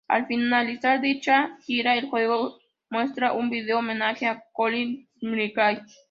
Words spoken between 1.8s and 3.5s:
el juego muestra